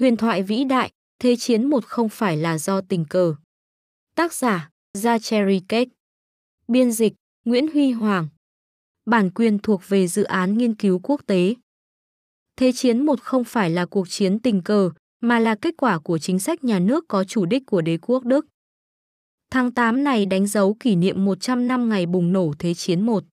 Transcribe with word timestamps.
Huyền 0.00 0.16
thoại 0.16 0.42
vĩ 0.42 0.64
đại, 0.64 0.90
Thế 1.18 1.36
chiến 1.36 1.70
một 1.70 1.84
không 1.84 2.08
phải 2.08 2.36
là 2.36 2.58
do 2.58 2.80
tình 2.80 3.04
cờ. 3.04 3.34
Tác 4.16 4.32
giả, 4.32 4.70
Gia 4.98 5.18
Cherry 5.18 5.60
Cake. 5.68 5.90
Biên 6.68 6.92
dịch, 6.92 7.12
Nguyễn 7.44 7.72
Huy 7.72 7.92
Hoàng. 7.92 8.28
Bản 9.06 9.30
quyền 9.30 9.58
thuộc 9.58 9.82
về 9.88 10.06
dự 10.06 10.22
án 10.22 10.58
nghiên 10.58 10.74
cứu 10.74 11.00
quốc 11.02 11.20
tế. 11.26 11.54
Thế 12.56 12.72
chiến 12.72 13.06
một 13.06 13.20
không 13.20 13.44
phải 13.44 13.70
là 13.70 13.86
cuộc 13.86 14.08
chiến 14.08 14.38
tình 14.38 14.62
cờ, 14.62 14.90
mà 15.20 15.38
là 15.38 15.54
kết 15.54 15.74
quả 15.76 15.98
của 15.98 16.18
chính 16.18 16.38
sách 16.38 16.64
nhà 16.64 16.78
nước 16.78 17.04
có 17.08 17.24
chủ 17.24 17.46
đích 17.46 17.66
của 17.66 17.80
đế 17.80 17.98
quốc 18.02 18.24
Đức. 18.24 18.46
Tháng 19.50 19.74
8 19.74 20.04
này 20.04 20.26
đánh 20.26 20.46
dấu 20.46 20.74
kỷ 20.74 20.96
niệm 20.96 21.24
100 21.24 21.68
năm 21.68 21.88
ngày 21.88 22.06
bùng 22.06 22.32
nổ 22.32 22.54
Thế 22.58 22.74
chiến 22.74 23.00
1. 23.00 23.24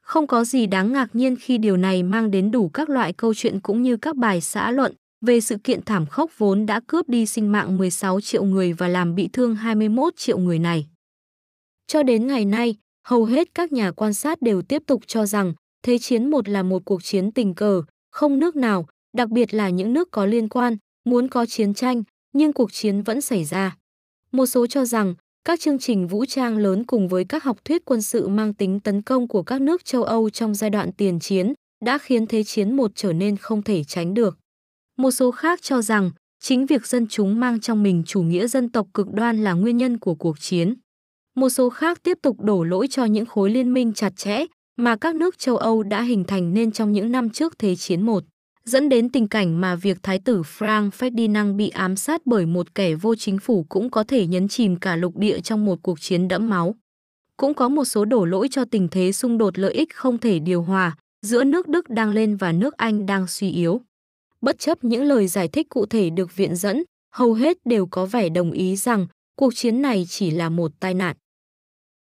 Không 0.00 0.26
có 0.26 0.44
gì 0.44 0.66
đáng 0.66 0.92
ngạc 0.92 1.08
nhiên 1.12 1.36
khi 1.40 1.58
điều 1.58 1.76
này 1.76 2.02
mang 2.02 2.30
đến 2.30 2.50
đủ 2.50 2.68
các 2.68 2.88
loại 2.88 3.12
câu 3.12 3.34
chuyện 3.34 3.60
cũng 3.60 3.82
như 3.82 3.96
các 3.96 4.16
bài 4.16 4.40
xã 4.40 4.70
luận 4.70 4.94
về 5.22 5.40
sự 5.40 5.56
kiện 5.64 5.82
thảm 5.82 6.06
khốc 6.06 6.30
vốn 6.38 6.66
đã 6.66 6.80
cướp 6.86 7.08
đi 7.08 7.26
sinh 7.26 7.52
mạng 7.52 7.78
16 7.78 8.20
triệu 8.20 8.44
người 8.44 8.72
và 8.72 8.88
làm 8.88 9.14
bị 9.14 9.28
thương 9.32 9.54
21 9.54 10.16
triệu 10.16 10.38
người 10.38 10.58
này. 10.58 10.86
Cho 11.86 12.02
đến 12.02 12.26
ngày 12.26 12.44
nay, 12.44 12.76
hầu 13.06 13.24
hết 13.24 13.54
các 13.54 13.72
nhà 13.72 13.90
quan 13.90 14.14
sát 14.14 14.42
đều 14.42 14.62
tiếp 14.62 14.82
tục 14.86 15.02
cho 15.06 15.26
rằng 15.26 15.52
Thế 15.82 15.98
chiến 15.98 16.30
một 16.30 16.48
là 16.48 16.62
một 16.62 16.82
cuộc 16.84 17.04
chiến 17.04 17.32
tình 17.32 17.54
cờ, 17.54 17.82
không 18.10 18.38
nước 18.38 18.56
nào, 18.56 18.86
đặc 19.16 19.28
biệt 19.28 19.54
là 19.54 19.68
những 19.70 19.92
nước 19.92 20.08
có 20.10 20.26
liên 20.26 20.48
quan, 20.48 20.76
muốn 21.04 21.28
có 21.28 21.46
chiến 21.46 21.74
tranh, 21.74 22.02
nhưng 22.32 22.52
cuộc 22.52 22.72
chiến 22.72 23.02
vẫn 23.02 23.20
xảy 23.20 23.44
ra. 23.44 23.76
Một 24.32 24.46
số 24.46 24.66
cho 24.66 24.84
rằng 24.84 25.14
các 25.44 25.60
chương 25.60 25.78
trình 25.78 26.08
vũ 26.08 26.24
trang 26.24 26.56
lớn 26.56 26.84
cùng 26.84 27.08
với 27.08 27.24
các 27.24 27.44
học 27.44 27.64
thuyết 27.64 27.84
quân 27.84 28.02
sự 28.02 28.28
mang 28.28 28.54
tính 28.54 28.80
tấn 28.80 29.02
công 29.02 29.28
của 29.28 29.42
các 29.42 29.60
nước 29.60 29.84
châu 29.84 30.02
Âu 30.02 30.30
trong 30.30 30.54
giai 30.54 30.70
đoạn 30.70 30.92
tiền 30.92 31.20
chiến 31.20 31.52
đã 31.84 31.98
khiến 31.98 32.26
Thế 32.26 32.44
chiến 32.44 32.76
một 32.76 32.90
trở 32.94 33.12
nên 33.12 33.36
không 33.36 33.62
thể 33.62 33.84
tránh 33.84 34.14
được. 34.14 34.38
Một 35.02 35.10
số 35.10 35.30
khác 35.30 35.62
cho 35.62 35.82
rằng, 35.82 36.10
chính 36.42 36.66
việc 36.66 36.86
dân 36.86 37.06
chúng 37.06 37.40
mang 37.40 37.60
trong 37.60 37.82
mình 37.82 38.02
chủ 38.06 38.22
nghĩa 38.22 38.46
dân 38.46 38.68
tộc 38.68 38.86
cực 38.94 39.12
đoan 39.12 39.44
là 39.44 39.52
nguyên 39.52 39.76
nhân 39.76 39.98
của 39.98 40.14
cuộc 40.14 40.40
chiến. 40.40 40.74
Một 41.36 41.48
số 41.48 41.70
khác 41.70 42.02
tiếp 42.02 42.18
tục 42.22 42.40
đổ 42.40 42.64
lỗi 42.64 42.86
cho 42.90 43.04
những 43.04 43.26
khối 43.26 43.50
liên 43.50 43.74
minh 43.74 43.92
chặt 43.92 44.16
chẽ 44.16 44.44
mà 44.76 44.96
các 44.96 45.14
nước 45.14 45.38
châu 45.38 45.56
Âu 45.56 45.82
đã 45.82 46.02
hình 46.02 46.24
thành 46.24 46.54
nên 46.54 46.72
trong 46.72 46.92
những 46.92 47.12
năm 47.12 47.30
trước 47.30 47.58
Thế 47.58 47.76
chiến 47.76 48.02
một 48.02 48.24
dẫn 48.64 48.88
đến 48.88 49.08
tình 49.08 49.28
cảnh 49.28 49.60
mà 49.60 49.74
việc 49.74 49.98
Thái 50.02 50.18
tử 50.18 50.42
Frank 50.58 50.90
Ferdinand 50.90 51.56
bị 51.56 51.68
ám 51.68 51.96
sát 51.96 52.22
bởi 52.24 52.46
một 52.46 52.74
kẻ 52.74 52.94
vô 52.94 53.14
chính 53.14 53.38
phủ 53.38 53.66
cũng 53.68 53.90
có 53.90 54.04
thể 54.04 54.26
nhấn 54.26 54.48
chìm 54.48 54.76
cả 54.76 54.96
lục 54.96 55.16
địa 55.16 55.40
trong 55.40 55.64
một 55.64 55.78
cuộc 55.82 56.00
chiến 56.00 56.28
đẫm 56.28 56.48
máu. 56.48 56.74
Cũng 57.36 57.54
có 57.54 57.68
một 57.68 57.84
số 57.84 58.04
đổ 58.04 58.24
lỗi 58.24 58.48
cho 58.50 58.64
tình 58.64 58.88
thế 58.90 59.12
xung 59.12 59.38
đột 59.38 59.58
lợi 59.58 59.72
ích 59.72 59.94
không 59.94 60.18
thể 60.18 60.38
điều 60.38 60.62
hòa 60.62 60.96
giữa 61.26 61.44
nước 61.44 61.68
Đức 61.68 61.88
đang 61.88 62.10
lên 62.10 62.36
và 62.36 62.52
nước 62.52 62.76
Anh 62.76 63.06
đang 63.06 63.26
suy 63.26 63.50
yếu. 63.50 63.80
Bất 64.42 64.58
chấp 64.58 64.84
những 64.84 65.02
lời 65.02 65.26
giải 65.26 65.48
thích 65.48 65.68
cụ 65.68 65.86
thể 65.86 66.10
được 66.10 66.36
viện 66.36 66.56
dẫn, 66.56 66.82
hầu 67.14 67.34
hết 67.34 67.56
đều 67.64 67.86
có 67.86 68.06
vẻ 68.06 68.28
đồng 68.28 68.50
ý 68.50 68.76
rằng 68.76 69.06
cuộc 69.36 69.54
chiến 69.54 69.82
này 69.82 70.06
chỉ 70.08 70.30
là 70.30 70.48
một 70.48 70.72
tai 70.80 70.94
nạn. 70.94 71.16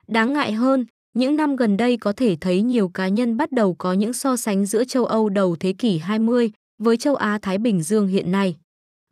Đáng 0.06 0.32
ngại 0.32 0.52
hơn, 0.52 0.86
những 1.14 1.36
năm 1.36 1.56
gần 1.56 1.76
đây 1.76 1.96
có 1.96 2.12
thể 2.12 2.36
thấy 2.40 2.62
nhiều 2.62 2.88
cá 2.88 3.08
nhân 3.08 3.36
bắt 3.36 3.52
đầu 3.52 3.74
có 3.74 3.92
những 3.92 4.12
so 4.12 4.36
sánh 4.36 4.66
giữa 4.66 4.84
châu 4.84 5.04
Âu 5.04 5.28
đầu 5.28 5.56
thế 5.60 5.72
kỷ 5.72 5.98
20 5.98 6.50
với 6.78 6.96
châu 6.96 7.14
Á 7.14 7.38
Thái 7.42 7.58
Bình 7.58 7.82
Dương 7.82 8.06
hiện 8.06 8.32
nay. 8.32 8.56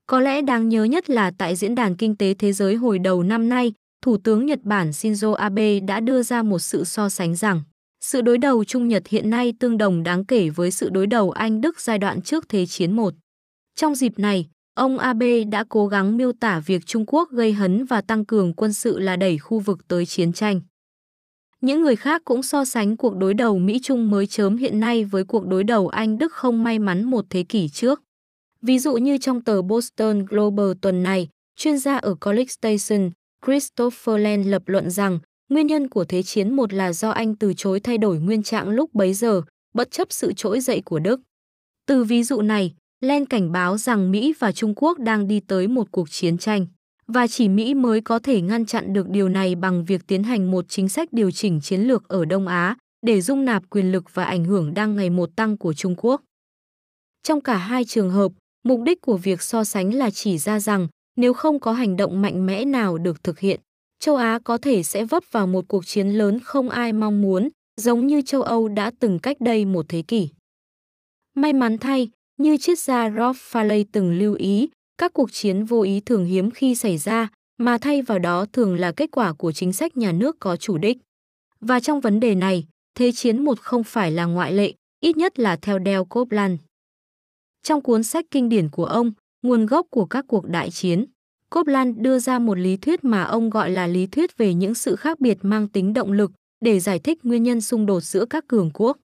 Có 0.07 0.20
lẽ 0.20 0.42
đáng 0.42 0.69
nhớ 0.69 0.84
nhất 0.84 1.11
là 1.11 1.31
tại 1.39 1.57
Diễn 1.57 1.75
đàn 1.75 1.97
Kinh 1.97 2.17
tế 2.17 2.34
Thế 2.34 2.53
giới 2.53 2.75
hồi 2.75 2.98
đầu 2.98 3.23
năm 3.23 3.48
nay, 3.48 3.73
Thủ 4.03 4.17
tướng 4.17 4.47
Nhật 4.47 4.59
Bản 4.62 4.91
Shinzo 4.91 5.34
Abe 5.34 5.81
đã 5.81 6.01
đưa 6.01 6.23
ra 6.23 6.42
một 6.42 6.59
sự 6.59 6.84
so 6.84 7.09
sánh 7.09 7.36
rằng 7.36 7.62
sự 8.05 8.20
đối 8.20 8.39
đầu 8.39 8.64
Trung 8.64 8.89
Nhật 8.89 9.06
hiện 9.08 9.31
nay 9.31 9.53
tương 9.61 9.78
đồng 9.78 10.03
đáng 10.03 10.25
kể 10.25 10.48
với 10.48 10.70
sự 10.70 10.91
đối 10.91 11.06
đầu 11.06 11.31
Anh-Đức 11.31 11.81
giai 11.81 11.98
đoạn 11.98 12.22
trước 12.22 12.48
Thế 12.48 12.67
chiến 12.67 12.97
I. 12.97 13.03
Trong 13.77 13.95
dịp 13.95 14.19
này, 14.19 14.47
ông 14.75 14.98
Abe 14.98 15.45
đã 15.45 15.64
cố 15.69 15.86
gắng 15.86 16.17
miêu 16.17 16.33
tả 16.33 16.61
việc 16.67 16.86
Trung 16.86 17.05
Quốc 17.06 17.30
gây 17.30 17.53
hấn 17.53 17.84
và 17.84 18.00
tăng 18.00 18.25
cường 18.25 18.55
quân 18.55 18.73
sự 18.73 18.98
là 18.98 19.17
đẩy 19.17 19.39
khu 19.39 19.58
vực 19.58 19.89
tới 19.89 20.06
chiến 20.06 20.33
tranh. 20.33 20.61
Những 21.61 21.83
người 21.83 21.97
khác 21.97 22.23
cũng 22.25 22.42
so 22.42 22.64
sánh 22.64 22.96
cuộc 22.96 23.17
đối 23.17 23.35
đầu 23.35 23.58
Mỹ-Trung 23.58 24.11
mới 24.11 24.27
chớm 24.27 24.57
hiện 24.57 24.80
nay 24.80 25.05
với 25.05 25.24
cuộc 25.24 25.46
đối 25.46 25.64
đầu 25.64 25.89
Anh-Đức 25.89 26.33
không 26.33 26.64
may 26.64 26.79
mắn 26.79 27.05
một 27.05 27.24
thế 27.30 27.42
kỷ 27.42 27.68
trước. 27.68 28.02
Ví 28.62 28.79
dụ 28.79 28.96
như 28.96 29.18
trong 29.18 29.41
tờ 29.41 29.62
Boston 29.62 30.24
Globe 30.24 30.62
tuần 30.80 31.02
này, 31.02 31.29
chuyên 31.57 31.79
gia 31.79 31.96
ở 31.96 32.14
College 32.14 32.48
Station, 32.48 33.11
Christopher 33.46 34.20
Land 34.20 34.46
lập 34.46 34.62
luận 34.67 34.91
rằng 34.91 35.18
nguyên 35.52 35.67
nhân 35.67 35.89
của 35.89 36.05
Thế 36.05 36.23
chiến 36.23 36.57
một 36.57 36.73
là 36.73 36.92
do 36.92 37.11
Anh 37.11 37.35
từ 37.35 37.52
chối 37.57 37.80
thay 37.80 37.98
đổi 37.98 38.18
nguyên 38.18 38.42
trạng 38.42 38.68
lúc 38.68 38.95
bấy 38.95 39.14
giờ, 39.14 39.42
bất 39.74 39.90
chấp 39.90 40.13
sự 40.13 40.33
trỗi 40.33 40.61
dậy 40.61 40.83
của 40.85 40.98
Đức. 40.98 41.20
Từ 41.86 42.05
ví 42.05 42.23
dụ 42.23 42.42
này, 42.42 42.74
Len 43.01 43.27
cảnh 43.27 43.52
báo 43.52 43.79
rằng 43.79 44.11
Mỹ 44.11 44.35
và 44.39 44.52
Trung 44.52 44.74
Quốc 44.77 44.98
đang 44.98 45.29
đi 45.29 45.41
tới 45.41 45.68
một 45.68 45.89
cuộc 45.91 46.11
chiến 46.11 46.39
tranh 46.39 46.67
và 47.07 47.27
chỉ 47.27 47.48
Mỹ 47.48 47.74
mới 47.74 48.01
có 48.01 48.18
thể 48.18 48.41
ngăn 48.41 48.67
chặn 48.67 48.92
được 48.92 49.08
điều 49.08 49.29
này 49.29 49.55
bằng 49.55 49.85
việc 49.85 50.07
tiến 50.07 50.23
hành 50.23 50.51
một 50.51 50.64
chính 50.68 50.89
sách 50.89 51.12
điều 51.12 51.30
chỉnh 51.30 51.61
chiến 51.61 51.80
lược 51.80 52.08
ở 52.08 52.24
Đông 52.24 52.46
Á 52.46 52.77
để 53.07 53.20
dung 53.20 53.45
nạp 53.45 53.70
quyền 53.70 53.92
lực 53.92 54.14
và 54.14 54.24
ảnh 54.24 54.45
hưởng 54.45 54.74
đang 54.74 54.96
ngày 54.96 55.11
một 55.11 55.30
tăng 55.36 55.57
của 55.57 55.73
Trung 55.73 55.95
Quốc. 55.96 56.23
Trong 57.23 57.41
cả 57.41 57.57
hai 57.57 57.85
trường 57.85 58.11
hợp, 58.11 58.33
mục 58.64 58.80
đích 58.83 59.01
của 59.01 59.17
việc 59.17 59.42
so 59.42 59.64
sánh 59.64 59.95
là 59.95 60.11
chỉ 60.11 60.39
ra 60.39 60.61
rằng 60.61 60.89
nếu 61.17 61.33
không 61.33 61.61
có 61.61 61.73
hành 61.73 61.96
động 61.96 62.23
mạnh 62.23 62.46
mẽ 62.46 62.64
nào 62.64 62.98
được 62.98 63.24
thực 63.24 63.39
hiện, 63.39 63.61
châu 64.02 64.17
Á 64.17 64.39
có 64.45 64.58
thể 64.58 64.83
sẽ 64.83 65.05
vấp 65.05 65.23
vào 65.30 65.46
một 65.46 65.64
cuộc 65.68 65.86
chiến 65.86 66.08
lớn 66.08 66.40
không 66.40 66.68
ai 66.68 66.92
mong 66.92 67.23
muốn, 67.23 67.48
giống 67.80 68.07
như 68.07 68.23
châu 68.23 68.42
Âu 68.42 68.68
đã 68.68 68.90
từng 68.98 69.18
cách 69.18 69.40
đây 69.40 69.64
một 69.64 69.86
thế 69.89 70.02
kỷ. 70.02 70.29
May 71.35 71.52
mắn 71.52 71.79
thay, 71.79 72.11
như 72.36 72.57
triết 72.57 72.79
gia 72.79 73.11
Rob 73.11 73.36
Farley 73.36 73.85
từng 73.92 74.18
lưu 74.18 74.35
ý, 74.35 74.68
các 74.98 75.12
cuộc 75.12 75.33
chiến 75.33 75.64
vô 75.64 75.83
ý 75.83 76.01
thường 76.01 76.24
hiếm 76.24 76.51
khi 76.51 76.74
xảy 76.74 76.98
ra, 76.98 77.29
mà 77.58 77.79
thay 77.79 78.02
vào 78.02 78.18
đó 78.18 78.46
thường 78.52 78.77
là 78.77 78.92
kết 78.92 79.11
quả 79.11 79.33
của 79.33 79.52
chính 79.52 79.73
sách 79.73 79.96
nhà 79.96 80.12
nước 80.12 80.36
có 80.41 80.57
chủ 80.57 80.79
đích. 80.79 80.98
Và 81.61 81.80
trong 81.80 82.01
vấn 82.01 82.20
đề 82.20 82.35
này, 82.35 82.64
Thế 82.95 83.12
chiến 83.12 83.45
một 83.45 83.61
không 83.61 83.85
phải 83.85 84.11
là 84.11 84.24
ngoại 84.24 84.52
lệ, 84.52 84.73
ít 85.01 85.17
nhất 85.17 85.39
là 85.39 85.57
theo 85.57 85.79
Del 85.85 86.01
Copeland. 86.08 86.61
Trong 87.62 87.83
cuốn 87.83 88.02
sách 88.02 88.24
kinh 88.30 88.48
điển 88.48 88.68
của 88.68 88.85
ông, 88.85 89.12
Nguồn 89.42 89.67
gốc 89.67 89.86
của 89.91 90.05
các 90.05 90.24
cuộc 90.29 90.48
đại 90.48 90.70
chiến, 90.70 91.05
Copland 91.55 91.98
đưa 91.98 92.18
ra 92.18 92.39
một 92.39 92.58
lý 92.58 92.77
thuyết 92.77 93.05
mà 93.05 93.23
ông 93.23 93.51
gọi 93.51 93.70
là 93.70 93.86
lý 93.86 94.07
thuyết 94.07 94.39
về 94.39 94.55
những 94.55 94.74
sự 94.74 94.96
khác 94.96 95.20
biệt 95.20 95.39
mang 95.42 95.68
tính 95.68 95.92
động 95.92 96.13
lực 96.13 96.33
để 96.64 96.80
giải 96.80 96.98
thích 96.98 97.18
nguyên 97.23 97.42
nhân 97.42 97.61
xung 97.61 97.86
đột 97.86 98.01
giữa 98.01 98.24
các 98.24 98.45
cường 98.46 98.70
quốc. 98.74 98.96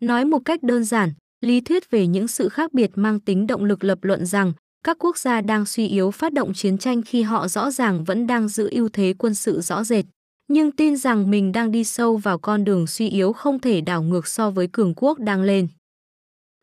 Nói 0.00 0.24
một 0.24 0.38
cách 0.44 0.62
đơn 0.62 0.84
giản, 0.84 1.12
lý 1.40 1.60
thuyết 1.60 1.90
về 1.90 2.06
những 2.06 2.28
sự 2.28 2.48
khác 2.48 2.72
biệt 2.72 2.90
mang 2.94 3.20
tính 3.20 3.46
động 3.46 3.64
lực 3.64 3.84
lập 3.84 3.98
luận 4.02 4.26
rằng 4.26 4.52
các 4.84 4.96
quốc 5.00 5.18
gia 5.18 5.40
đang 5.40 5.66
suy 5.66 5.88
yếu 5.88 6.10
phát 6.10 6.32
động 6.32 6.52
chiến 6.54 6.78
tranh 6.78 7.02
khi 7.02 7.22
họ 7.22 7.48
rõ 7.48 7.70
ràng 7.70 8.04
vẫn 8.04 8.26
đang 8.26 8.48
giữ 8.48 8.68
ưu 8.70 8.88
thế 8.88 9.14
quân 9.18 9.34
sự 9.34 9.60
rõ 9.60 9.84
rệt, 9.84 10.04
nhưng 10.48 10.72
tin 10.72 10.96
rằng 10.96 11.30
mình 11.30 11.52
đang 11.52 11.70
đi 11.70 11.84
sâu 11.84 12.16
vào 12.16 12.38
con 12.38 12.64
đường 12.64 12.86
suy 12.86 13.08
yếu 13.08 13.32
không 13.32 13.58
thể 13.58 13.80
đảo 13.80 14.02
ngược 14.02 14.26
so 14.26 14.50
với 14.50 14.68
cường 14.72 14.94
quốc 14.96 15.18
đang 15.18 15.42
lên. 15.42 15.68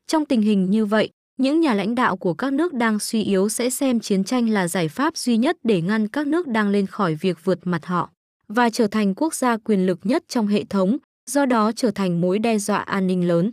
Trong 0.08 0.26
tình 0.26 0.42
hình 0.42 0.70
như 0.70 0.86
vậy, 0.86 1.10
những 1.42 1.60
nhà 1.60 1.74
lãnh 1.74 1.96
đạo 1.96 2.18
của 2.18 2.34
các 2.34 2.54
nước 2.54 2.74
đang 2.74 3.00
suy 3.00 3.24
yếu 3.24 3.50
sẽ 3.50 3.70
xem 3.70 4.00
chiến 4.00 4.24
tranh 4.24 4.50
là 4.50 4.68
giải 4.68 4.88
pháp 4.88 5.18
duy 5.18 5.38
nhất 5.38 5.58
để 5.64 5.82
ngăn 5.82 6.08
các 6.08 6.28
nước 6.28 6.48
đang 6.48 6.70
lên 6.70 6.88
khỏi 6.88 7.16
việc 7.16 7.38
vượt 7.44 7.60
mặt 7.64 7.86
họ 7.86 8.10
và 8.48 8.70
trở 8.70 8.88
thành 8.88 9.16
quốc 9.16 9.34
gia 9.34 9.58
quyền 9.58 9.86
lực 9.86 10.00
nhất 10.04 10.24
trong 10.28 10.48
hệ 10.48 10.64
thống, 10.64 10.98
do 11.30 11.46
đó 11.46 11.72
trở 11.76 11.92
thành 11.92 12.22
mối 12.22 12.40
đe 12.40 12.58
dọa 12.58 12.78
an 12.78 13.08
ninh 13.08 13.28
lớn. 13.28 13.52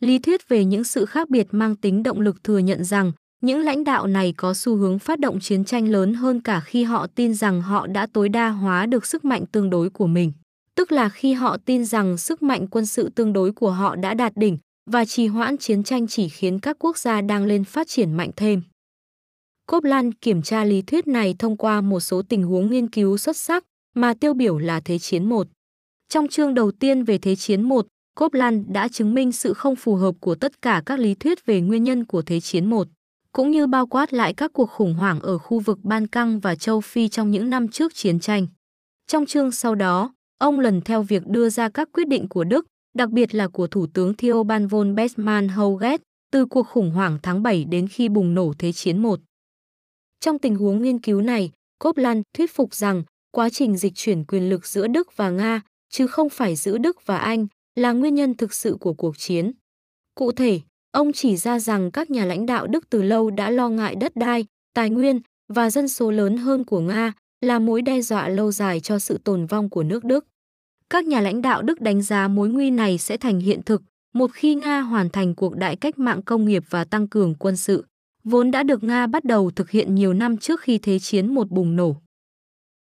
Lý 0.00 0.18
thuyết 0.18 0.48
về 0.48 0.64
những 0.64 0.84
sự 0.84 1.04
khác 1.04 1.30
biệt 1.30 1.46
mang 1.50 1.76
tính 1.76 2.02
động 2.02 2.20
lực 2.20 2.44
thừa 2.44 2.58
nhận 2.58 2.84
rằng 2.84 3.12
những 3.42 3.60
lãnh 3.60 3.84
đạo 3.84 4.06
này 4.06 4.34
có 4.36 4.54
xu 4.54 4.76
hướng 4.76 4.98
phát 4.98 5.20
động 5.20 5.40
chiến 5.40 5.64
tranh 5.64 5.88
lớn 5.88 6.14
hơn 6.14 6.40
cả 6.40 6.60
khi 6.60 6.84
họ 6.84 7.06
tin 7.14 7.34
rằng 7.34 7.62
họ 7.62 7.86
đã 7.86 8.06
tối 8.12 8.28
đa 8.28 8.48
hóa 8.48 8.86
được 8.86 9.06
sức 9.06 9.24
mạnh 9.24 9.46
tương 9.52 9.70
đối 9.70 9.90
của 9.90 10.06
mình. 10.06 10.32
Tức 10.74 10.92
là 10.92 11.08
khi 11.08 11.32
họ 11.32 11.56
tin 11.64 11.84
rằng 11.84 12.16
sức 12.18 12.42
mạnh 12.42 12.66
quân 12.66 12.86
sự 12.86 13.10
tương 13.14 13.32
đối 13.32 13.52
của 13.52 13.70
họ 13.70 13.96
đã 13.96 14.14
đạt 14.14 14.32
đỉnh 14.36 14.58
và 14.86 15.04
trì 15.04 15.26
hoãn 15.26 15.58
chiến 15.58 15.82
tranh 15.82 16.06
chỉ 16.06 16.28
khiến 16.28 16.58
các 16.58 16.76
quốc 16.78 16.98
gia 16.98 17.20
đang 17.20 17.44
lên 17.44 17.64
phát 17.64 17.88
triển 17.88 18.12
mạnh 18.12 18.30
thêm. 18.36 18.62
Copland 19.66 20.14
kiểm 20.20 20.42
tra 20.42 20.64
lý 20.64 20.82
thuyết 20.82 21.06
này 21.06 21.34
thông 21.38 21.56
qua 21.56 21.80
một 21.80 22.00
số 22.00 22.22
tình 22.22 22.42
huống 22.42 22.70
nghiên 22.70 22.90
cứu 22.90 23.16
xuất 23.16 23.36
sắc 23.36 23.64
mà 23.94 24.14
tiêu 24.14 24.34
biểu 24.34 24.58
là 24.58 24.80
Thế 24.80 24.98
chiến 24.98 25.28
1. 25.28 25.46
Trong 26.08 26.28
chương 26.28 26.54
đầu 26.54 26.70
tiên 26.70 27.04
về 27.04 27.18
Thế 27.18 27.36
chiến 27.36 27.62
1, 27.62 27.86
Copland 28.16 28.66
đã 28.68 28.88
chứng 28.88 29.14
minh 29.14 29.32
sự 29.32 29.54
không 29.54 29.76
phù 29.76 29.94
hợp 29.94 30.14
của 30.20 30.34
tất 30.34 30.62
cả 30.62 30.82
các 30.86 30.98
lý 30.98 31.14
thuyết 31.14 31.46
về 31.46 31.60
nguyên 31.60 31.84
nhân 31.84 32.04
của 32.04 32.22
Thế 32.22 32.40
chiến 32.40 32.70
1 32.70 32.88
cũng 33.32 33.50
như 33.50 33.66
bao 33.66 33.86
quát 33.86 34.12
lại 34.12 34.34
các 34.34 34.52
cuộc 34.52 34.70
khủng 34.70 34.94
hoảng 34.94 35.20
ở 35.20 35.38
khu 35.38 35.58
vực 35.58 35.78
Ban 35.82 36.06
Căng 36.06 36.40
và 36.40 36.54
châu 36.54 36.80
Phi 36.80 37.08
trong 37.08 37.30
những 37.30 37.50
năm 37.50 37.68
trước 37.68 37.94
chiến 37.94 38.20
tranh. 38.20 38.46
Trong 39.06 39.26
chương 39.26 39.52
sau 39.52 39.74
đó, 39.74 40.14
ông 40.38 40.60
lần 40.60 40.80
theo 40.80 41.02
việc 41.02 41.26
đưa 41.26 41.48
ra 41.48 41.68
các 41.68 41.88
quyết 41.92 42.08
định 42.08 42.28
của 42.28 42.44
Đức, 42.44 42.66
đặc 42.94 43.10
biệt 43.10 43.34
là 43.34 43.48
của 43.48 43.66
Thủ 43.66 43.86
tướng 43.86 44.14
Theoban 44.14 44.66
von 44.66 44.94
Bethmann 44.94 45.48
Hauget, 45.48 46.00
từ 46.32 46.46
cuộc 46.46 46.62
khủng 46.62 46.90
hoảng 46.90 47.18
tháng 47.22 47.42
7 47.42 47.64
đến 47.64 47.88
khi 47.88 48.08
bùng 48.08 48.34
nổ 48.34 48.52
Thế 48.58 48.72
chiến 48.72 48.98
1. 48.98 49.20
Trong 50.20 50.38
tình 50.38 50.56
huống 50.56 50.82
nghiên 50.82 50.98
cứu 50.98 51.20
này, 51.20 51.50
Copland 51.78 52.22
thuyết 52.34 52.54
phục 52.54 52.74
rằng 52.74 53.02
quá 53.30 53.50
trình 53.50 53.76
dịch 53.76 53.92
chuyển 53.94 54.24
quyền 54.24 54.48
lực 54.50 54.66
giữa 54.66 54.86
Đức 54.86 55.16
và 55.16 55.30
Nga, 55.30 55.60
chứ 55.88 56.06
không 56.06 56.28
phải 56.28 56.56
giữa 56.56 56.78
Đức 56.78 57.06
và 57.06 57.18
Anh, 57.18 57.46
là 57.74 57.92
nguyên 57.92 58.14
nhân 58.14 58.34
thực 58.34 58.54
sự 58.54 58.76
của 58.80 58.92
cuộc 58.92 59.18
chiến. 59.18 59.52
Cụ 60.14 60.32
thể, 60.32 60.60
Ông 60.92 61.12
chỉ 61.12 61.36
ra 61.36 61.58
rằng 61.58 61.90
các 61.90 62.10
nhà 62.10 62.24
lãnh 62.24 62.46
đạo 62.46 62.66
Đức 62.66 62.90
từ 62.90 63.02
lâu 63.02 63.30
đã 63.30 63.50
lo 63.50 63.68
ngại 63.68 63.94
đất 63.94 64.16
đai, 64.16 64.46
tài 64.74 64.90
nguyên 64.90 65.20
và 65.48 65.70
dân 65.70 65.88
số 65.88 66.10
lớn 66.10 66.36
hơn 66.36 66.64
của 66.64 66.80
Nga 66.80 67.12
là 67.40 67.58
mối 67.58 67.82
đe 67.82 68.00
dọa 68.00 68.28
lâu 68.28 68.52
dài 68.52 68.80
cho 68.80 68.98
sự 68.98 69.18
tồn 69.24 69.46
vong 69.46 69.70
của 69.70 69.82
nước 69.82 70.04
Đức. 70.04 70.26
Các 70.90 71.06
nhà 71.06 71.20
lãnh 71.20 71.42
đạo 71.42 71.62
Đức 71.62 71.80
đánh 71.80 72.02
giá 72.02 72.28
mối 72.28 72.48
nguy 72.48 72.70
này 72.70 72.98
sẽ 72.98 73.16
thành 73.16 73.40
hiện 73.40 73.62
thực 73.62 73.82
một 74.14 74.32
khi 74.32 74.54
Nga 74.54 74.80
hoàn 74.80 75.10
thành 75.10 75.34
cuộc 75.34 75.56
đại 75.56 75.76
cách 75.76 75.98
mạng 75.98 76.22
công 76.22 76.44
nghiệp 76.44 76.64
và 76.70 76.84
tăng 76.84 77.08
cường 77.08 77.34
quân 77.34 77.56
sự, 77.56 77.86
vốn 78.24 78.50
đã 78.50 78.62
được 78.62 78.84
Nga 78.84 79.06
bắt 79.06 79.24
đầu 79.24 79.50
thực 79.50 79.70
hiện 79.70 79.94
nhiều 79.94 80.12
năm 80.12 80.36
trước 80.36 80.60
khi 80.60 80.78
Thế 80.78 80.98
chiến 80.98 81.34
một 81.34 81.50
bùng 81.50 81.76
nổ. 81.76 81.96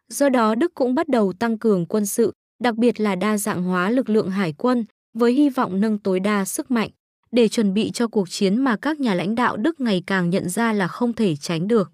Do 0.10 0.30
đó 0.30 0.56
Đức 0.56 0.74
cũng 0.74 0.96
bắt 0.96 1.08
đầu 1.08 1.34
tăng 1.34 1.58
cường 1.58 1.86
quân 1.86 2.06
sự, 2.06 2.32
đặc 2.64 2.76
biệt 2.76 3.00
là 3.00 3.16
đa 3.16 3.38
dạng 3.38 3.64
hóa 3.64 3.90
lực 3.90 4.10
lượng 4.10 4.30
hải 4.30 4.54
quân, 4.54 4.86
với 5.14 5.34
hy 5.34 5.50
vọng 5.50 5.82
nâng 5.82 5.98
tối 5.98 6.20
đa 6.20 6.46
sức 6.46 6.72
mạnh, 6.72 6.90
để 7.32 7.48
chuẩn 7.48 7.74
bị 7.74 7.92
cho 7.92 8.08
cuộc 8.08 8.30
chiến 8.30 8.58
mà 8.58 8.78
các 8.78 9.00
nhà 9.00 9.14
lãnh 9.14 9.36
đạo 9.36 9.58
Đức 9.58 9.82
ngày 9.82 10.04
càng 10.08 10.30
nhận 10.30 10.50
ra 10.50 10.74
là 10.74 10.88
không 10.88 11.14
thể 11.14 11.36
tránh 11.36 11.68
được. 11.68 11.92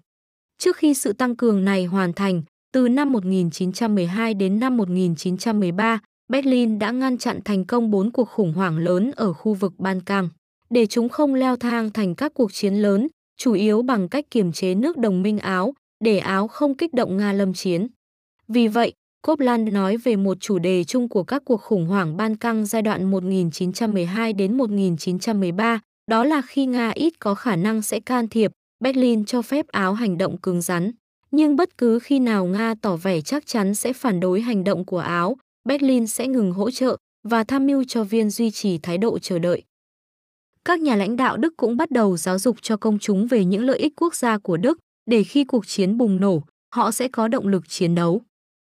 Trước 0.58 0.76
khi 0.76 0.94
sự 0.94 1.12
tăng 1.12 1.36
cường 1.36 1.64
này 1.64 1.84
hoàn 1.84 2.12
thành, 2.12 2.42
từ 2.72 2.88
năm 2.88 3.12
1912 3.12 4.34
đến 4.34 4.60
năm 4.60 4.76
1913, 4.76 6.00
Berlin 6.28 6.78
đã 6.78 6.90
ngăn 6.90 7.18
chặn 7.18 7.40
thành 7.44 7.64
công 7.64 7.90
bốn 7.90 8.10
cuộc 8.12 8.28
khủng 8.28 8.52
hoảng 8.52 8.78
lớn 8.78 9.10
ở 9.16 9.32
khu 9.32 9.54
vực 9.54 9.72
Ban 9.78 10.00
Căng, 10.00 10.28
để 10.70 10.86
chúng 10.86 11.08
không 11.08 11.34
leo 11.34 11.56
thang 11.56 11.90
thành 11.90 12.14
các 12.14 12.34
cuộc 12.34 12.52
chiến 12.52 12.74
lớn, 12.74 13.08
chủ 13.38 13.52
yếu 13.52 13.82
bằng 13.82 14.08
cách 14.08 14.24
kiềm 14.30 14.52
chế 14.52 14.74
nước 14.74 14.98
đồng 14.98 15.22
minh 15.22 15.38
Áo, 15.38 15.74
để 16.04 16.18
Áo 16.18 16.48
không 16.48 16.74
kích 16.74 16.94
động 16.94 17.16
Nga 17.16 17.32
lâm 17.32 17.54
chiến. 17.54 17.86
Vì 18.48 18.68
vậy, 18.68 18.92
Copland 19.26 19.72
nói 19.72 19.96
về 19.96 20.16
một 20.16 20.36
chủ 20.40 20.58
đề 20.58 20.84
chung 20.84 21.08
của 21.08 21.24
các 21.24 21.42
cuộc 21.44 21.60
khủng 21.60 21.86
hoảng 21.86 22.16
Ban 22.16 22.36
Căng 22.36 22.66
giai 22.66 22.82
đoạn 22.82 23.10
1912 23.10 24.32
đến 24.32 24.56
1913, 24.56 25.80
đó 26.10 26.24
là 26.24 26.42
khi 26.46 26.66
Nga 26.66 26.90
ít 26.90 27.12
có 27.18 27.34
khả 27.34 27.56
năng 27.56 27.82
sẽ 27.82 28.00
can 28.00 28.28
thiệp, 28.28 28.52
Berlin 28.80 29.24
cho 29.24 29.42
phép 29.42 29.68
Áo 29.68 29.94
hành 29.94 30.18
động 30.18 30.36
cứng 30.38 30.60
rắn. 30.60 30.90
Nhưng 31.30 31.56
bất 31.56 31.78
cứ 31.78 31.98
khi 31.98 32.18
nào 32.18 32.46
Nga 32.46 32.74
tỏ 32.82 32.96
vẻ 32.96 33.20
chắc 33.20 33.46
chắn 33.46 33.74
sẽ 33.74 33.92
phản 33.92 34.20
đối 34.20 34.40
hành 34.40 34.64
động 34.64 34.84
của 34.84 34.98
Áo, 34.98 35.36
Berlin 35.64 36.06
sẽ 36.06 36.26
ngừng 36.26 36.52
hỗ 36.52 36.70
trợ 36.70 36.96
và 37.28 37.44
tham 37.44 37.66
mưu 37.66 37.84
cho 37.84 38.04
viên 38.04 38.30
duy 38.30 38.50
trì 38.50 38.78
thái 38.78 38.98
độ 38.98 39.18
chờ 39.18 39.38
đợi. 39.38 39.62
Các 40.64 40.80
nhà 40.80 40.96
lãnh 40.96 41.16
đạo 41.16 41.36
Đức 41.36 41.56
cũng 41.56 41.76
bắt 41.76 41.90
đầu 41.90 42.16
giáo 42.16 42.38
dục 42.38 42.56
cho 42.62 42.76
công 42.76 42.98
chúng 42.98 43.26
về 43.26 43.44
những 43.44 43.64
lợi 43.64 43.78
ích 43.78 43.92
quốc 43.96 44.14
gia 44.14 44.38
của 44.38 44.56
Đức 44.56 44.78
để 45.06 45.24
khi 45.24 45.44
cuộc 45.44 45.66
chiến 45.66 45.98
bùng 45.98 46.20
nổ, 46.20 46.42
họ 46.74 46.90
sẽ 46.90 47.08
có 47.08 47.28
động 47.28 47.48
lực 47.48 47.68
chiến 47.68 47.94
đấu. 47.94 48.20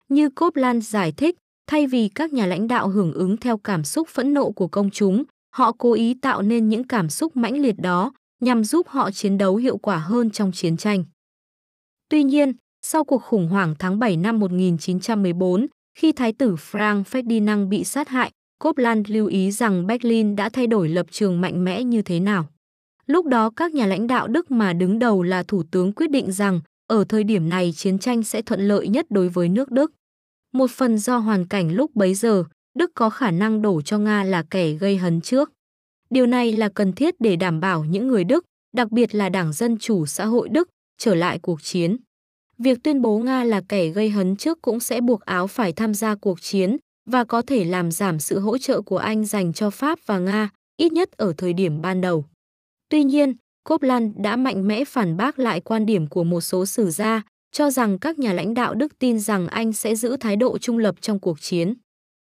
Như 0.09 0.30
Copland 0.30 0.89
giải 0.89 1.12
thích, 1.12 1.36
thay 1.68 1.88
vì 1.88 2.09
các 2.09 2.33
nhà 2.33 2.45
lãnh 2.45 2.68
đạo 2.68 2.89
hưởng 2.89 3.13
ứng 3.13 3.38
theo 3.38 3.57
cảm 3.57 3.83
xúc 3.83 4.07
phẫn 4.07 4.33
nộ 4.33 4.51
của 4.51 4.68
công 4.68 4.89
chúng, 4.89 5.24
họ 5.56 5.71
cố 5.77 5.94
ý 5.94 6.13
tạo 6.13 6.42
nên 6.42 6.69
những 6.69 6.83
cảm 6.83 7.09
xúc 7.09 7.38
mãnh 7.38 7.62
liệt 7.62 7.75
đó 7.77 8.12
nhằm 8.42 8.63
giúp 8.63 8.88
họ 8.88 9.12
chiến 9.12 9.38
đấu 9.38 9.56
hiệu 9.56 9.77
quả 9.77 9.98
hơn 9.98 10.30
trong 10.30 10.51
chiến 10.51 10.77
tranh. 10.77 11.04
Tuy 12.09 12.24
nhiên, 12.24 12.54
sau 12.81 13.04
cuộc 13.04 13.24
khủng 13.24 13.48
hoảng 13.48 13.75
tháng 13.80 14.00
7 14.00 14.18
năm 14.18 14.39
1914, 14.39 15.68
khi 16.00 16.12
Thái 16.12 16.33
tử 16.33 16.56
Frank 16.56 17.04
Ferdinand 17.04 17.69
bị 17.69 17.83
sát 17.83 18.09
hại, 18.09 18.31
Copland 18.63 19.09
lưu 19.09 19.27
ý 19.27 19.51
rằng 19.51 19.88
Berlin 19.88 20.36
đã 20.36 20.50
thay 20.50 20.68
đổi 20.68 20.89
lập 20.89 21.06
trường 21.12 21.42
mạnh 21.42 21.65
mẽ 21.65 21.83
như 21.83 22.01
thế 22.01 22.19
nào. 22.19 22.48
Lúc 23.06 23.25
đó 23.25 23.50
các 23.56 23.74
nhà 23.74 23.86
lãnh 23.86 24.07
đạo 24.07 24.27
Đức 24.27 24.51
mà 24.51 24.74
đứng 24.74 25.00
đầu 25.00 25.24
là 25.24 25.44
Thủ 25.44 25.63
tướng 25.71 25.94
quyết 25.94 26.12
định 26.12 26.31
rằng 26.31 26.62
ở 26.88 27.04
thời 27.04 27.24
điểm 27.24 27.50
này 27.50 27.74
chiến 27.75 28.00
tranh 28.00 28.24
sẽ 28.24 28.42
thuận 28.42 28.68
lợi 28.68 28.88
nhất 28.88 29.06
đối 29.09 29.30
với 29.30 29.50
nước 29.50 29.71
Đức. 29.71 29.92
Một 30.54 30.71
phần 30.71 30.98
do 30.98 31.18
hoàn 31.18 31.48
cảnh 31.48 31.71
lúc 31.71 31.95
bấy 31.95 32.13
giờ, 32.13 32.44
Đức 32.77 32.92
có 32.95 33.09
khả 33.09 33.31
năng 33.31 33.62
đổ 33.62 33.81
cho 33.81 33.98
Nga 33.98 34.24
là 34.24 34.44
kẻ 34.50 34.71
gây 34.71 34.98
hấn 34.98 35.21
trước. 35.21 35.51
Điều 36.09 36.25
này 36.25 36.51
là 36.51 36.69
cần 36.69 36.94
thiết 36.94 37.15
để 37.19 37.36
đảm 37.36 37.59
bảo 37.59 37.83
những 37.83 38.07
người 38.07 38.24
Đức, 38.24 38.45
đặc 38.75 38.92
biệt 38.92 39.15
là 39.15 39.30
Đảng 39.30 39.54
Dân 39.54 39.77
Chủ 39.77 40.06
Xã 40.06 40.25
hội 40.25 40.50
Đức, 40.50 40.69
trở 40.97 41.15
lại 41.15 41.39
cuộc 41.39 41.63
chiến. 41.63 41.97
Việc 42.57 42.83
tuyên 42.83 43.01
bố 43.01 43.17
Nga 43.17 43.44
là 43.44 43.61
kẻ 43.69 43.88
gây 43.88 44.09
hấn 44.09 44.35
trước 44.35 44.61
cũng 44.61 44.79
sẽ 44.79 45.01
buộc 45.01 45.21
Áo 45.21 45.47
phải 45.47 45.73
tham 45.73 45.94
gia 45.94 46.15
cuộc 46.15 46.41
chiến 46.41 46.77
và 47.09 47.23
có 47.23 47.41
thể 47.41 47.65
làm 47.65 47.91
giảm 47.91 48.19
sự 48.19 48.39
hỗ 48.39 48.57
trợ 48.57 48.81
của 48.81 48.97
Anh 48.97 49.25
dành 49.25 49.53
cho 49.53 49.69
Pháp 49.69 49.99
và 50.05 50.19
Nga, 50.19 50.49
ít 50.77 50.94
nhất 50.94 51.11
ở 51.11 51.33
thời 51.38 51.53
điểm 51.53 51.81
ban 51.81 52.01
đầu. 52.01 52.25
Tuy 52.89 53.03
nhiên, 53.03 53.35
Copland 53.69 54.15
đã 54.17 54.35
mạnh 54.35 54.67
mẽ 54.67 54.85
phản 54.85 55.17
bác 55.17 55.39
lại 55.39 55.61
quan 55.61 55.85
điểm 55.85 56.07
của 56.07 56.23
một 56.23 56.41
số 56.41 56.65
sử 56.65 56.89
gia, 56.89 57.21
cho 57.51 57.69
rằng 57.69 57.99
các 57.99 58.19
nhà 58.19 58.33
lãnh 58.33 58.53
đạo 58.53 58.73
Đức 58.73 58.99
tin 58.99 59.19
rằng 59.19 59.47
Anh 59.47 59.73
sẽ 59.73 59.95
giữ 59.95 60.17
thái 60.19 60.35
độ 60.35 60.57
trung 60.57 60.77
lập 60.77 60.95
trong 61.01 61.19
cuộc 61.19 61.41
chiến. 61.41 61.73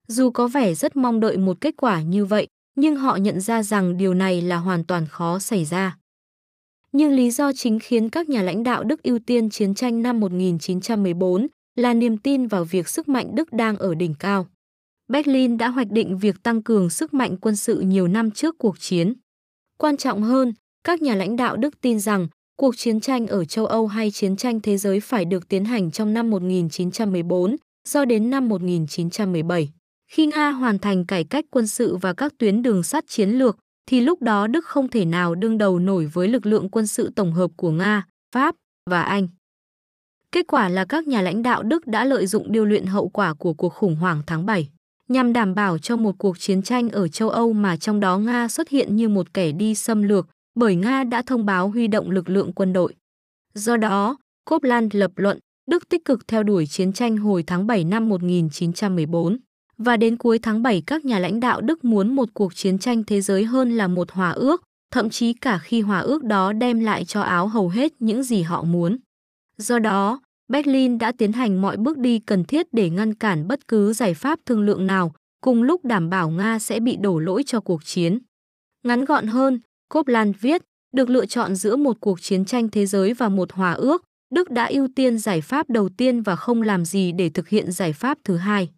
Dù 0.08 0.31
có 0.31 0.49
vẻ 0.49 0.75
rất 0.75 0.96
mong 0.96 1.20
đợi 1.20 1.37
một 1.37 1.61
kết 1.61 1.75
quả 1.76 2.02
như 2.02 2.25
vậy, 2.25 2.46
nhưng 2.75 2.96
họ 2.96 3.17
nhận 3.17 3.40
ra 3.40 3.62
rằng 3.62 3.96
điều 3.96 4.14
này 4.14 4.43
là 4.43 4.56
hoàn 4.56 4.84
toàn 4.84 5.06
khó 5.06 5.38
xảy 5.38 5.64
ra. 5.64 5.96
Nhưng 6.93 7.13
lý 7.13 7.31
do 7.31 7.53
chính 7.53 7.79
khiến 7.79 8.11
các 8.11 8.29
nhà 8.29 8.43
lãnh 8.43 8.63
đạo 8.63 8.85
Đức 8.85 9.03
ưu 9.03 9.19
tiên 9.19 9.51
chiến 9.51 9.75
tranh 9.75 10.03
năm 10.03 10.21
1914 10.21 11.47
là 11.77 11.95
niềm 11.95 12.19
tin 12.19 12.47
vào 12.47 12.65
việc 12.65 12.89
sức 12.89 13.09
mạnh 13.09 13.35
Đức 13.35 13.53
đang 13.53 13.77
ở 13.77 13.95
đỉnh 13.95 14.15
cao. 14.19 14.47
Berlin 15.09 15.59
đã 15.59 15.69
hoạch 15.69 15.91
định 15.91 16.19
việc 16.19 16.43
tăng 16.43 16.63
cường 16.63 16.91
sức 16.91 17.15
mạnh 17.15 17.37
quân 17.37 17.57
sự 17.57 17.81
nhiều 17.81 18.09
năm 18.09 18.31
trước 18.31 18.59
cuộc 18.59 18.81
chiến. 18.81 19.15
Quan 19.79 19.97
trọng 19.97 20.23
hơn, 20.23 20.55
các 20.85 21.03
nhà 21.03 21.15
lãnh 21.15 21.37
đạo 21.37 21.57
Đức 21.57 21.81
tin 21.81 22.01
rằng 22.01 22.29
cuộc 22.57 22.77
chiến 22.77 23.01
tranh 23.01 23.27
ở 23.27 23.45
châu 23.45 23.67
Âu 23.67 23.87
hay 23.87 24.11
chiến 24.11 24.37
tranh 24.37 24.61
thế 24.61 24.77
giới 24.77 25.01
phải 25.01 25.25
được 25.25 25.49
tiến 25.49 25.65
hành 25.65 25.91
trong 25.91 26.15
năm 26.15 26.31
1914, 26.31 27.57
do 27.89 28.05
đến 28.05 28.31
năm 28.31 28.49
1917. 28.49 29.71
Khi 30.11 30.27
Nga 30.27 30.51
hoàn 30.51 30.79
thành 30.79 31.07
cải 31.07 31.25
cách 31.25 31.45
quân 31.51 31.67
sự 31.67 31.97
và 31.97 32.13
các 32.13 32.35
tuyến 32.39 32.63
đường 32.63 32.83
sắt 32.83 33.05
chiến 33.09 33.31
lược, 33.31 33.59
thì 33.87 34.00
lúc 34.00 34.23
đó 34.23 34.47
Đức 34.47 34.65
không 34.65 34.88
thể 34.88 35.05
nào 35.05 35.35
đương 35.35 35.59
đầu 35.59 35.79
nổi 35.79 36.06
với 36.06 36.29
lực 36.29 36.47
lượng 36.47 36.69
quân 36.69 36.87
sự 36.87 37.11
tổng 37.17 37.32
hợp 37.32 37.50
của 37.56 37.71
Nga, 37.71 38.06
Pháp 38.35 38.55
và 38.91 39.03
Anh. 39.03 39.29
Kết 40.32 40.47
quả 40.47 40.69
là 40.69 40.85
các 40.85 41.06
nhà 41.06 41.23
lãnh 41.23 41.43
đạo 41.43 41.62
Đức 41.62 41.87
đã 41.87 42.05
lợi 42.05 42.27
dụng 42.27 42.53
điều 42.53 42.65
luyện 42.65 42.87
hậu 42.87 43.09
quả 43.09 43.35
của 43.35 43.55
cuộc 43.55 43.69
khủng 43.69 43.97
hoảng 43.97 44.23
tháng 44.27 44.47
7 44.47 44.69
nhằm 45.09 45.32
đảm 45.32 45.55
bảo 45.55 45.79
cho 45.79 45.97
một 45.97 46.15
cuộc 46.19 46.38
chiến 46.38 46.62
tranh 46.62 46.88
ở 46.91 47.09
châu 47.09 47.31
Âu 47.31 47.53
mà 47.53 47.77
trong 47.77 48.00
đó 48.00 48.19
Nga 48.19 48.49
xuất 48.49 48.69
hiện 48.69 48.97
như 48.97 49.09
một 49.09 49.35
kẻ 49.35 49.53
đi 49.53 49.75
xâm 49.75 50.03
lược 50.03 50.27
bởi 50.55 50.77
Nga 50.77 51.05
đã 51.05 51.23
thông 51.23 51.47
báo 51.47 51.69
huy 51.69 51.87
động 51.87 52.11
lực 52.11 52.29
lượng 52.29 52.53
quân 52.53 52.73
đội. 52.73 52.94
Do 53.55 53.77
đó, 53.77 54.17
Copland 54.50 54.94
lập 54.94 55.11
luận 55.17 55.38
Đức 55.71 55.88
tích 55.88 56.05
cực 56.05 56.29
theo 56.29 56.43
đuổi 56.43 56.67
chiến 56.67 56.93
tranh 56.93 57.17
hồi 57.17 57.44
tháng 57.47 57.67
7 57.67 57.85
năm 57.85 58.09
1914 58.09 59.37
và 59.85 59.97
đến 59.97 60.17
cuối 60.17 60.38
tháng 60.38 60.62
7 60.62 60.82
các 60.87 61.05
nhà 61.05 61.19
lãnh 61.19 61.41
đạo 61.41 61.61
Đức 61.61 61.85
muốn 61.85 62.15
một 62.15 62.29
cuộc 62.35 62.55
chiến 62.55 62.79
tranh 62.79 63.05
thế 63.05 63.21
giới 63.21 63.44
hơn 63.44 63.77
là 63.77 63.88
một 63.88 64.11
hòa 64.11 64.31
ước, 64.31 64.62
thậm 64.93 65.11
chí 65.11 65.32
cả 65.32 65.59
khi 65.59 65.81
hòa 65.81 65.99
ước 65.99 66.25
đó 66.25 66.53
đem 66.53 66.81
lại 66.81 67.05
cho 67.05 67.21
Áo 67.21 67.49
hầu 67.49 67.69
hết 67.69 67.93
những 67.99 68.23
gì 68.23 68.43
họ 68.43 68.62
muốn. 68.62 68.97
Do 69.56 69.79
đó, 69.79 70.21
Berlin 70.49 70.99
đã 70.99 71.13
tiến 71.13 71.32
hành 71.32 71.60
mọi 71.60 71.77
bước 71.77 71.99
đi 71.99 72.19
cần 72.19 72.44
thiết 72.44 72.67
để 72.72 72.91
ngăn 72.91 73.15
cản 73.15 73.49
bất 73.49 73.69
cứ 73.69 73.93
giải 73.93 74.15
pháp 74.15 74.39
thương 74.46 74.60
lượng 74.60 74.87
nào, 74.87 75.13
cùng 75.41 75.63
lúc 75.63 75.84
đảm 75.84 76.10
bảo 76.10 76.31
Nga 76.31 76.58
sẽ 76.58 76.81
bị 76.81 76.96
đổ 76.96 77.19
lỗi 77.19 77.43
cho 77.46 77.60
cuộc 77.60 77.84
chiến. 77.84 78.19
Ngắn 78.84 79.05
gọn 79.05 79.27
hơn, 79.27 79.60
Copland 79.94 80.37
viết, 80.41 80.63
được 80.96 81.10
lựa 81.10 81.27
chọn 81.27 81.55
giữa 81.55 81.77
một 81.77 81.96
cuộc 82.01 82.20
chiến 82.20 82.44
tranh 82.44 82.69
thế 82.69 82.87
giới 82.87 83.15
và 83.15 83.29
một 83.29 83.53
hòa 83.53 83.72
ước, 83.72 84.05
Đức 84.34 84.51
đã 84.51 84.67
ưu 84.67 84.89
tiên 84.96 85.19
giải 85.19 85.41
pháp 85.41 85.70
đầu 85.70 85.89
tiên 85.89 86.22
và 86.22 86.37
không 86.37 86.63
làm 86.63 86.84
gì 86.84 87.13
để 87.13 87.29
thực 87.29 87.49
hiện 87.49 87.72
giải 87.72 87.93
pháp 87.93 88.19
thứ 88.25 88.37
hai. 88.37 88.70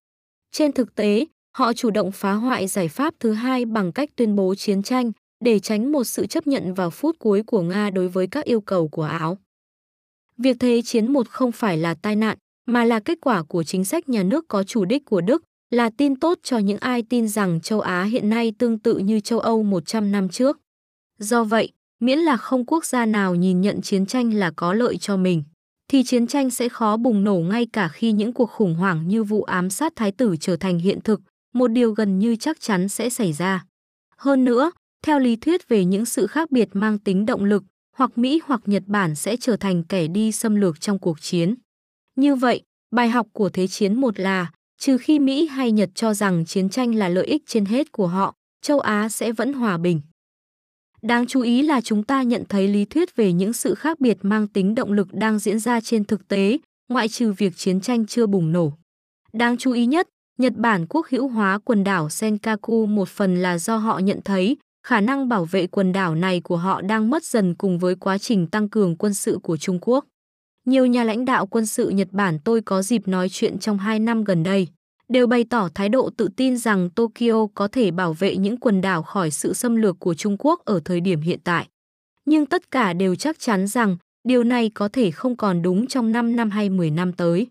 Trên 0.53 0.73
thực 0.73 0.95
tế, 0.95 1.27
họ 1.57 1.73
chủ 1.73 1.91
động 1.91 2.13
phá 2.13 2.33
hoại 2.33 2.67
giải 2.67 2.89
pháp 2.89 3.15
thứ 3.21 3.33
hai 3.33 3.65
bằng 3.65 3.93
cách 3.93 4.09
tuyên 4.17 4.37
bố 4.37 4.55
chiến 4.55 4.83
tranh 4.83 5.13
để 5.45 5.59
tránh 5.59 5.93
một 5.93 6.05
sự 6.05 6.27
chấp 6.27 6.47
nhận 6.47 6.75
vào 6.75 6.91
phút 6.91 7.17
cuối 7.19 7.43
của 7.43 7.63
Nga 7.63 7.91
đối 7.91 8.09
với 8.09 8.27
các 8.27 8.45
yêu 8.45 8.61
cầu 8.61 8.89
của 8.89 9.03
Áo. 9.03 9.39
Việc 10.39 10.57
thế 10.61 10.83
chiến 10.83 11.13
một 11.13 11.29
không 11.29 11.53
phải 11.53 11.79
là 11.79 11.95
tai 11.95 12.17
nạn, 12.17 12.39
mà 12.67 12.85
là 12.85 13.01
kết 13.01 13.19
quả 13.21 13.43
của 13.43 13.65
chính 13.65 13.85
sách 13.85 14.09
nhà 14.09 14.23
nước 14.23 14.45
có 14.49 14.63
chủ 14.63 14.85
đích 14.85 15.05
của 15.05 15.21
Đức, 15.21 15.43
là 15.71 15.91
tin 15.91 16.17
tốt 16.17 16.39
cho 16.43 16.59
những 16.59 16.79
ai 16.79 17.03
tin 17.03 17.29
rằng 17.29 17.61
châu 17.61 17.81
Á 17.81 18.05
hiện 18.05 18.31
nay 18.31 18.53
tương 18.59 18.79
tự 18.79 18.99
như 18.99 19.21
châu 19.21 19.39
Âu 19.39 19.63
100 19.63 20.13
năm 20.13 20.29
trước. 20.29 20.59
Do 21.19 21.45
vậy, 21.45 21.73
miễn 22.01 22.19
là 22.19 22.37
không 22.37 22.67
quốc 22.67 22.85
gia 22.85 23.07
nào 23.07 23.35
nhìn 23.35 23.61
nhận 23.61 23.81
chiến 23.81 24.07
tranh 24.07 24.35
là 24.35 24.53
có 24.57 24.75
lợi 24.75 24.97
cho 24.99 25.17
mình, 25.17 25.43
thì 25.93 26.03
chiến 26.03 26.27
tranh 26.27 26.51
sẽ 26.51 26.69
khó 26.69 26.97
bùng 26.97 27.25
nổ 27.25 27.35
ngay 27.35 27.67
cả 27.67 27.89
khi 27.89 28.13
những 28.13 28.33
cuộc 28.33 28.51
khủng 28.51 28.75
hoảng 28.75 29.09
như 29.09 29.25
vụ 29.25 29.43
ám 29.43 29.71
sát 29.71 29.93
thái 29.97 30.13
tử 30.13 30.37
trở 30.41 30.57
thành 30.57 30.79
hiện 30.79 31.01
thực, 31.01 31.21
một 31.55 31.69
điều 31.69 31.93
gần 31.93 32.19
như 32.19 32.37
chắc 32.37 32.61
chắn 32.61 32.89
sẽ 32.89 33.11
xảy 33.11 33.33
ra. 33.33 33.65
Hơn 34.17 34.45
nữa, 34.45 34.71
theo 35.05 35.19
lý 35.19 35.37
thuyết 35.37 35.69
về 35.69 35.85
những 35.85 36.05
sự 36.05 36.27
khác 36.27 36.51
biệt 36.51 36.69
mang 36.73 36.99
tính 36.99 37.27
động 37.27 37.45
lực, 37.45 37.65
hoặc 37.97 38.19
Mỹ 38.19 38.41
hoặc 38.45 38.61
Nhật 38.67 38.83
Bản 38.87 39.15
sẽ 39.15 39.37
trở 39.37 39.57
thành 39.57 39.85
kẻ 39.85 40.07
đi 40.07 40.33
xâm 40.33 40.55
lược 40.55 40.81
trong 40.81 40.99
cuộc 40.99 41.21
chiến. 41.21 41.55
Như 42.17 42.35
vậy, 42.35 42.63
bài 42.91 43.09
học 43.09 43.27
của 43.33 43.49
Thế 43.49 43.67
chiến 43.67 44.01
một 44.01 44.19
là, 44.21 44.53
trừ 44.81 44.99
khi 44.99 45.19
Mỹ 45.19 45.47
hay 45.47 45.73
Nhật 45.73 45.91
cho 45.95 46.15
rằng 46.15 46.45
chiến 46.45 46.69
tranh 46.69 46.95
là 46.95 47.09
lợi 47.09 47.27
ích 47.27 47.43
trên 47.47 47.65
hết 47.65 47.93
của 47.93 48.07
họ, 48.07 48.35
châu 48.63 48.81
Á 48.81 49.09
sẽ 49.09 49.33
vẫn 49.33 49.53
hòa 49.53 49.79
bình. 49.79 50.01
Đáng 51.07 51.27
chú 51.27 51.41
ý 51.41 51.63
là 51.63 51.81
chúng 51.81 52.03
ta 52.03 52.23
nhận 52.23 52.45
thấy 52.49 52.69
lý 52.69 52.85
thuyết 52.85 53.17
về 53.17 53.33
những 53.33 53.53
sự 53.53 53.75
khác 53.75 54.01
biệt 54.01 54.19
mang 54.23 54.49
tính 54.49 54.75
động 54.75 54.93
lực 54.93 55.09
đang 55.13 55.39
diễn 55.39 55.59
ra 55.59 55.81
trên 55.81 56.05
thực 56.05 56.29
tế, 56.29 56.59
ngoại 56.89 57.09
trừ 57.09 57.33
việc 57.33 57.57
chiến 57.57 57.81
tranh 57.81 58.07
chưa 58.07 58.27
bùng 58.27 58.53
nổ. 58.53 58.73
Đáng 59.33 59.57
chú 59.57 59.73
ý 59.73 59.87
nhất, 59.87 60.09
Nhật 60.39 60.53
Bản 60.57 60.87
quốc 60.89 61.07
hữu 61.11 61.29
hóa 61.29 61.59
quần 61.65 61.85
đảo 61.85 62.11
Senkaku 62.11 62.87
một 62.87 63.09
phần 63.09 63.43
là 63.43 63.59
do 63.59 63.77
họ 63.77 63.99
nhận 63.99 64.21
thấy 64.25 64.57
khả 64.87 65.01
năng 65.01 65.29
bảo 65.29 65.45
vệ 65.45 65.67
quần 65.67 65.93
đảo 65.93 66.15
này 66.15 66.41
của 66.41 66.57
họ 66.57 66.81
đang 66.81 67.11
mất 67.11 67.25
dần 67.25 67.55
cùng 67.55 67.79
với 67.79 67.95
quá 67.95 68.19
trình 68.19 68.47
tăng 68.47 68.69
cường 68.69 68.97
quân 68.97 69.15
sự 69.15 69.39
của 69.43 69.57
Trung 69.57 69.79
Quốc. 69.81 70.05
Nhiều 70.67 70.87
nhà 70.87 71.05
lãnh 71.05 71.25
đạo 71.25 71.47
quân 71.47 71.67
sự 71.67 71.89
Nhật 71.89 72.09
Bản 72.11 72.39
tôi 72.45 72.61
có 72.61 72.83
dịp 72.83 73.09
nói 73.09 73.29
chuyện 73.29 73.59
trong 73.59 73.79
hai 73.79 73.99
năm 73.99 74.25
gần 74.25 74.43
đây, 74.43 74.69
đều 75.13 75.27
bày 75.27 75.45
tỏ 75.45 75.69
thái 75.75 75.89
độ 75.89 76.11
tự 76.17 76.29
tin 76.37 76.57
rằng 76.57 76.91
Tokyo 76.91 77.47
có 77.55 77.69
thể 77.69 77.91
bảo 77.91 78.13
vệ 78.13 78.37
những 78.37 78.57
quần 78.57 78.81
đảo 78.81 79.03
khỏi 79.03 79.31
sự 79.31 79.53
xâm 79.53 79.77
lược 79.77 80.01
của 80.01 80.15
Trung 80.15 80.37
Quốc 80.39 80.65
ở 80.65 80.81
thời 80.85 81.01
điểm 81.01 81.21
hiện 81.21 81.39
tại. 81.45 81.69
Nhưng 82.25 82.47
tất 82.47 82.71
cả 82.71 82.93
đều 82.93 83.15
chắc 83.15 83.39
chắn 83.39 83.67
rằng 83.67 83.97
điều 84.29 84.45
này 84.45 84.71
có 84.75 84.89
thể 84.89 85.11
không 85.11 85.37
còn 85.37 85.63
đúng 85.63 85.87
trong 85.87 86.13
5 86.13 86.37
năm 86.37 86.51
hay 86.51 86.71
10 86.71 86.91
năm 86.91 87.13
tới. 87.13 87.47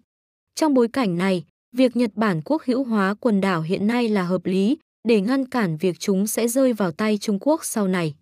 Trong 0.56 0.74
bối 0.74 0.88
cảnh 0.88 1.18
này, 1.18 1.44
việc 1.78 1.96
Nhật 1.96 2.12
Bản 2.16 2.42
quốc 2.46 2.64
hữu 2.66 2.84
hóa 2.84 3.16
quần 3.20 3.42
đảo 3.42 3.62
hiện 3.62 3.88
nay 3.88 4.10
là 4.10 4.24
hợp 4.24 4.46
lý 4.46 4.78
để 5.08 5.22
ngăn 5.22 5.46
cản 5.46 5.78
việc 5.78 6.00
chúng 6.00 6.28
sẽ 6.28 6.48
rơi 6.48 6.74
vào 6.74 6.92
tay 6.92 7.18
Trung 7.18 7.40
Quốc 7.42 7.66
sau 7.66 7.88
này. 7.88 8.16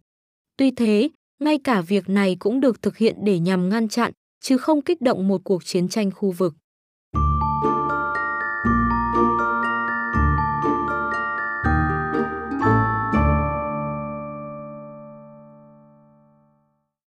Tuy 0.58 0.72
thế, 0.72 1.10
ngay 1.43 1.58
cả 1.58 1.81
việc 1.81 2.10
này 2.10 2.36
cũng 2.39 2.60
được 2.60 2.81
thực 2.81 2.98
hiện 2.98 3.15
để 3.24 3.39
nhằm 3.39 3.69
ngăn 3.69 3.88
chặn, 3.88 4.12
chứ 4.41 4.58
không 4.58 4.81
kích 4.81 5.01
động 5.01 5.27
một 5.27 5.41
cuộc 5.43 5.65
chiến 5.65 5.89
tranh 5.89 6.12
khu 6.12 6.31
vực. 6.31 6.55